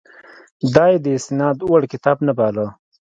[0.73, 2.65] دا یې د استناد وړ کتاب نه باله.